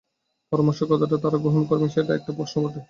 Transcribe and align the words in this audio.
পরামর্শ 0.51 0.79
কতটা 0.83 1.15
তাঁরা 1.17 1.37
গ্রহণ 1.37 1.63
করবেন, 1.65 1.89
সেটা 1.89 2.11
একটা 2.15 2.31
প্রশ্ন 2.37 2.55
বটে। 2.63 2.79